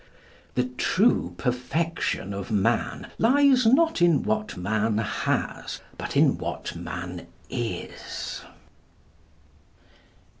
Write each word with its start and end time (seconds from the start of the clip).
The 0.55 0.63
true 0.63 1.35
perfection 1.37 2.33
of 2.33 2.49
man 2.49 3.11
lies, 3.19 3.67
not 3.67 4.01
in 4.01 4.23
what 4.23 4.57
man 4.57 4.97
has, 4.97 5.79
but 5.95 6.17
in 6.17 6.39
what 6.39 6.75
man 6.75 7.27
is. 7.51 8.41